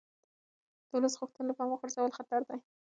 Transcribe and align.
د 0.87 0.89
ولس 0.95 1.13
غوښتنې 1.19 1.45
له 1.47 1.53
پامه 1.57 1.75
غورځول 1.79 2.15
خطر 2.17 2.39
لري 2.47 2.61